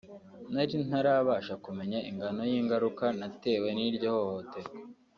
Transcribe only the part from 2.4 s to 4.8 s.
y’ingaruka natewe n’iryo hohoterwa